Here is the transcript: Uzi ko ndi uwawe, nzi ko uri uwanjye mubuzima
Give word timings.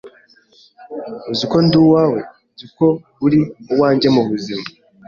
Uzi 1.31 1.45
ko 1.51 1.57
ndi 1.65 1.75
uwawe, 1.85 2.19
nzi 2.53 2.67
ko 2.75 2.87
uri 3.25 3.39
uwanjye 3.73 4.07
mubuzima 4.15 4.65